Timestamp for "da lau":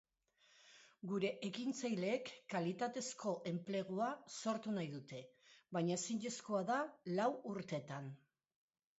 6.71-7.29